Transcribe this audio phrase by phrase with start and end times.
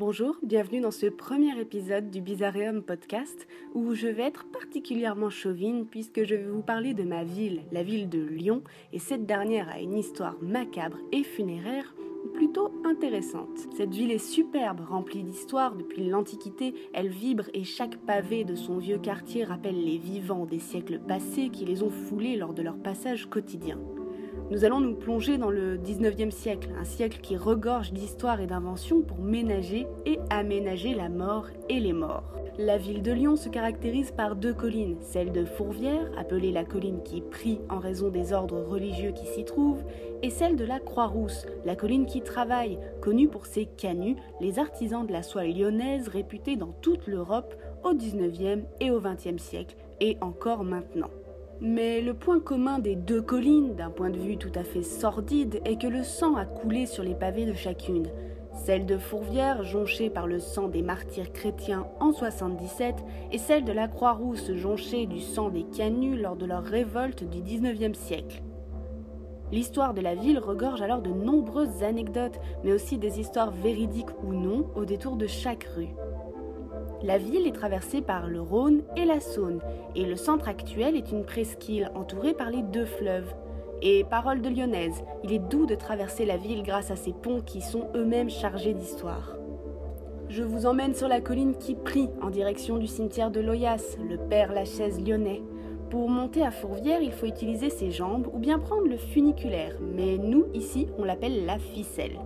[0.00, 5.84] Bonjour, bienvenue dans ce premier épisode du Bizarreum podcast où je vais être particulièrement chauvine
[5.84, 8.62] puisque je vais vous parler de ma ville, la ville de Lyon,
[8.94, 11.94] et cette dernière a une histoire macabre et funéraire
[12.32, 13.68] plutôt intéressante.
[13.76, 18.78] Cette ville est superbe, remplie d'histoire depuis l'Antiquité, elle vibre et chaque pavé de son
[18.78, 22.78] vieux quartier rappelle les vivants des siècles passés qui les ont foulés lors de leur
[22.78, 23.78] passage quotidien.
[24.50, 29.00] Nous allons nous plonger dans le 19e siècle, un siècle qui regorge d'histoire et d'inventions
[29.00, 32.24] pour ménager et aménager la mort et les morts.
[32.58, 37.00] La ville de Lyon se caractérise par deux collines, celle de Fourvière, appelée la colline
[37.04, 39.84] qui prie en raison des ordres religieux qui s'y trouvent,
[40.24, 45.06] et celle de la Croix-Rousse, la colline qui travaille, connue pour ses canuts, les artisans
[45.06, 47.54] de la soie lyonnaise réputés dans toute l'Europe
[47.84, 51.10] au 19e et au 20e siècle, et encore maintenant.
[51.62, 55.60] Mais le point commun des deux collines, d'un point de vue tout à fait sordide,
[55.66, 58.06] est que le sang a coulé sur les pavés de chacune.
[58.64, 62.94] Celle de Fourvière, jonchée par le sang des martyrs chrétiens en 77,
[63.30, 67.42] et celle de la Croix-Rousse, jonchée du sang des canuts lors de leur révolte du
[67.42, 68.42] 19e siècle.
[69.52, 74.32] L'histoire de la ville regorge alors de nombreuses anecdotes, mais aussi des histoires véridiques ou
[74.32, 75.94] non au détour de chaque rue.
[77.02, 79.60] La ville est traversée par le Rhône et la Saône,
[79.94, 83.32] et le centre actuel est une presqu'île entourée par les deux fleuves.
[83.80, 87.40] Et parole de lyonnaise, il est doux de traverser la ville grâce à ces ponts
[87.40, 89.36] qui sont eux-mêmes chargés d'histoire.
[90.28, 94.18] Je vous emmène sur la colline qui prie en direction du cimetière de Loyas, le
[94.18, 95.42] père Lachaise lyonnais.
[95.88, 100.18] Pour monter à Fourvière, il faut utiliser ses jambes ou bien prendre le funiculaire, mais
[100.18, 102.20] nous, ici, on l'appelle la ficelle.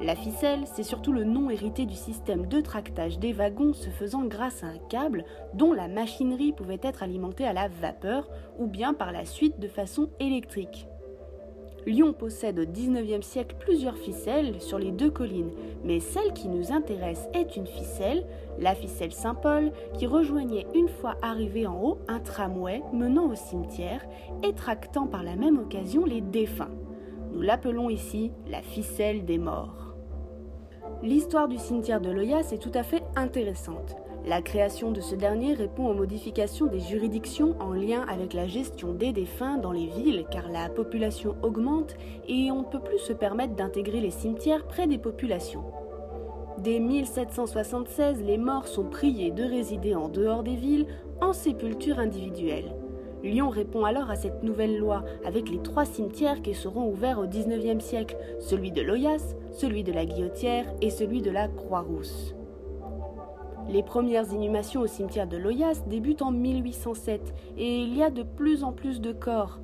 [0.00, 4.24] La ficelle, c'est surtout le nom hérité du système de tractage des wagons se faisant
[4.24, 8.92] grâce à un câble dont la machinerie pouvait être alimentée à la vapeur ou bien
[8.92, 10.86] par la suite de façon électrique.
[11.86, 15.52] Lyon possède au XIXe siècle plusieurs ficelles sur les deux collines,
[15.84, 18.26] mais celle qui nous intéresse est une ficelle,
[18.58, 24.04] la ficelle Saint-Paul, qui rejoignait une fois arrivé en haut un tramway menant au cimetière
[24.42, 26.74] et tractant par la même occasion les défunts.
[27.32, 29.85] Nous l'appelons ici la ficelle des morts.
[31.02, 33.96] L'histoire du cimetière de Loyas est tout à fait intéressante.
[34.24, 38.92] La création de ce dernier répond aux modifications des juridictions en lien avec la gestion
[38.92, 41.96] des défunts dans les villes car la population augmente
[42.28, 45.64] et on ne peut plus se permettre d'intégrer les cimetières près des populations.
[46.58, 50.86] Dès 1776, les morts sont priés de résider en dehors des villes
[51.20, 52.72] en sépulture individuelle.
[53.26, 57.26] Lyon répond alors à cette nouvelle loi avec les trois cimetières qui seront ouverts au
[57.26, 62.34] XIXe siècle, celui de Loyas, celui de la Guillotière et celui de la Croix-Rousse.
[63.68, 68.22] Les premières inhumations au cimetière de Loyas débutent en 1807 et il y a de
[68.22, 69.58] plus en plus de corps.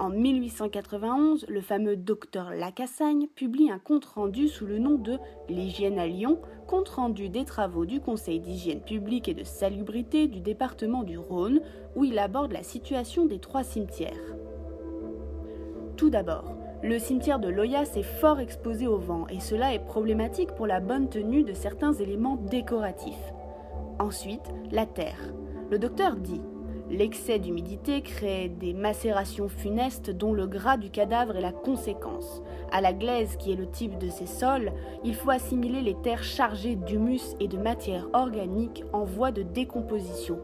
[0.00, 5.18] En 1891, le fameux docteur Lacassagne publie un compte-rendu sous le nom de
[5.48, 11.04] L'hygiène à Lyon, compte-rendu des travaux du Conseil d'hygiène publique et de salubrité du département
[11.04, 11.60] du Rhône,
[11.94, 14.34] où il aborde la situation des trois cimetières.
[15.96, 20.56] Tout d'abord, le cimetière de Loyas est fort exposé au vent et cela est problématique
[20.56, 23.32] pour la bonne tenue de certains éléments décoratifs.
[24.00, 25.32] Ensuite, la terre.
[25.70, 26.42] Le docteur dit
[26.90, 32.42] L'excès d'humidité crée des macérations funestes dont le gras du cadavre est la conséquence.
[32.70, 34.70] À la glaise, qui est le type de ces sols,
[35.02, 40.40] il faut assimiler les terres chargées d'humus et de matière organique en voie de décomposition.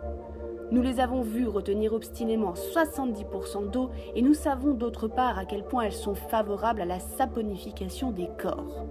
[0.70, 5.64] Nous les avons vues retenir obstinément 70% d'eau et nous savons d'autre part à quel
[5.64, 8.86] point elles sont favorables à la saponification des corps.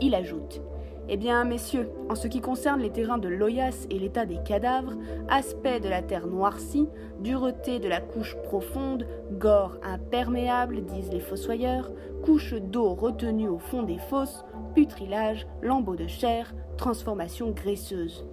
[0.00, 0.60] Il ajoute
[1.08, 4.94] eh bien, messieurs, en ce qui concerne les terrains de Loyas et l'état des cadavres,
[5.28, 6.88] aspect de la terre noircie,
[7.20, 11.90] dureté de la couche profonde, gore imperméable, disent les fossoyeurs,
[12.22, 14.44] couche d'eau retenue au fond des fosses,
[14.74, 18.26] putrilage, lambeaux de chair, transformation graisseuse.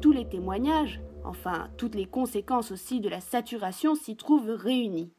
[0.00, 5.12] Tous les témoignages, enfin toutes les conséquences aussi de la saturation s'y trouvent réunies.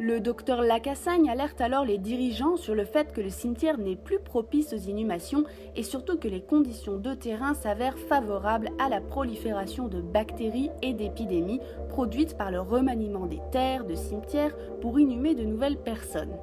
[0.00, 4.20] Le docteur Lacassagne alerte alors les dirigeants sur le fait que le cimetière n'est plus
[4.20, 5.42] propice aux inhumations
[5.74, 10.94] et surtout que les conditions de terrain s'avèrent favorables à la prolifération de bactéries et
[10.94, 16.36] d'épidémies produites par le remaniement des terres de cimetières pour inhumer de nouvelles personnes.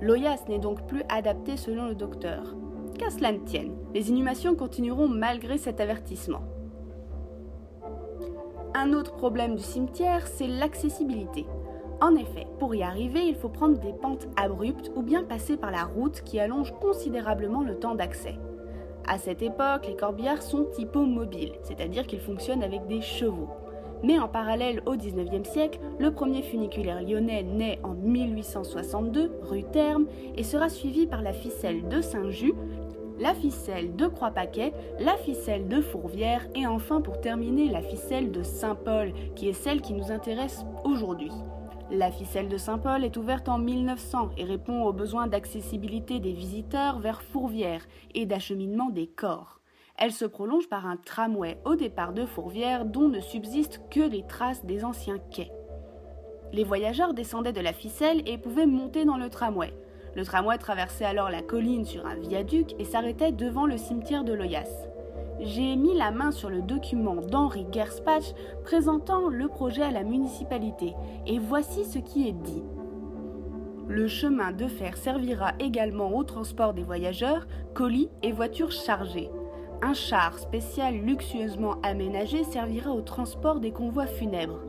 [0.00, 2.56] L'OIAS n'est donc plus adapté selon le docteur.
[2.98, 6.44] Qu'à cela ne tienne, les inhumations continueront malgré cet avertissement.
[8.74, 11.44] Un autre problème du cimetière, c'est l'accessibilité.
[12.00, 15.70] En effet, pour y arriver, il faut prendre des pentes abruptes ou bien passer par
[15.70, 18.34] la route qui allonge considérablement le temps d'accès.
[19.08, 23.48] À cette époque, les corbillards sont typomobiles, c'est-à-dire qu'ils fonctionnent avec des chevaux.
[24.02, 30.06] Mais en parallèle au XIXe siècle, le premier funiculaire lyonnais naît en 1862, rue Terme,
[30.36, 32.54] et sera suivi par la ficelle de Saint-Just,
[33.18, 38.42] la ficelle de Croix-Paquet, la ficelle de Fourvière et enfin pour terminer la ficelle de
[38.42, 41.32] Saint-Paul, qui est celle qui nous intéresse aujourd'hui.
[41.92, 46.98] La ficelle de Saint-Paul est ouverte en 1900 et répond aux besoins d'accessibilité des visiteurs
[46.98, 49.60] vers Fourvière et d'acheminement des corps.
[49.96, 54.26] Elle se prolonge par un tramway au départ de Fourvière dont ne subsistent que les
[54.26, 55.52] traces des anciens quais.
[56.52, 59.72] Les voyageurs descendaient de la ficelle et pouvaient monter dans le tramway.
[60.16, 64.32] Le tramway traversait alors la colline sur un viaduc et s'arrêtait devant le cimetière de
[64.32, 64.88] Loyasse.
[65.40, 68.34] J'ai mis la main sur le document d'Henri Gerspach
[68.64, 70.94] présentant le projet à la municipalité
[71.26, 72.64] et voici ce qui est dit.
[73.86, 79.30] Le chemin de fer servira également au transport des voyageurs, colis et voitures chargées.
[79.82, 84.60] Un char spécial luxueusement aménagé servira au transport des convois funèbres.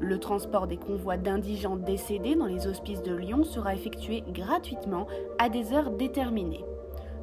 [0.00, 5.06] Le transport des convois d'indigents décédés dans les hospices de Lyon sera effectué gratuitement
[5.38, 6.64] à des heures déterminées.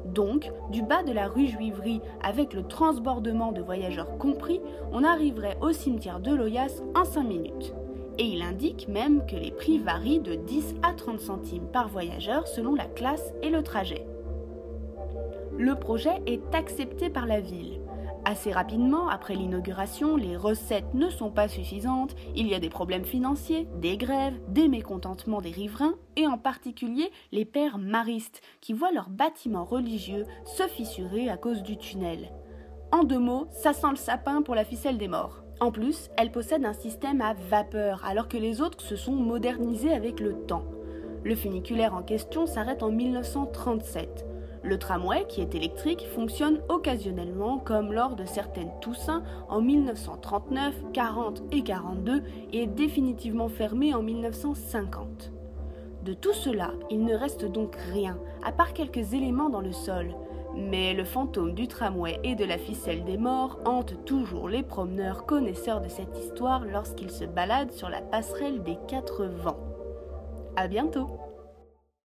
[0.04, 4.60] Donc, du bas de la rue Juivry, avec le transbordement de voyageurs compris,
[4.92, 7.74] on arriverait au cimetière de Loyasse en 5 minutes.
[8.18, 12.46] Et il indique même que les prix varient de 10 à 30 centimes par voyageur
[12.46, 14.06] selon la classe et le trajet.
[15.58, 17.81] Le projet est accepté par la ville.
[18.24, 23.04] Assez rapidement, après l'inauguration, les recettes ne sont pas suffisantes, il y a des problèmes
[23.04, 28.92] financiers, des grèves, des mécontentements des riverains, et en particulier les pères maristes, qui voient
[28.92, 32.30] leurs bâtiments religieux se fissurer à cause du tunnel.
[32.92, 35.42] En deux mots, ça sent le sapin pour la ficelle des morts.
[35.58, 39.92] En plus, elle possède un système à vapeur, alors que les autres se sont modernisés
[39.92, 40.64] avec le temps.
[41.24, 44.31] Le funiculaire en question s'arrête en 1937.
[44.64, 51.42] Le tramway, qui est électrique, fonctionne occasionnellement comme lors de certaines Toussaint en 1939, 40
[51.50, 52.22] et 42
[52.52, 55.32] et est définitivement fermé en 1950.
[56.04, 60.14] De tout cela, il ne reste donc rien, à part quelques éléments dans le sol.
[60.54, 65.26] Mais le fantôme du tramway et de la ficelle des morts hante toujours les promeneurs
[65.26, 69.60] connaisseurs de cette histoire lorsqu'ils se baladent sur la passerelle des quatre vents.
[70.54, 71.21] À bientôt!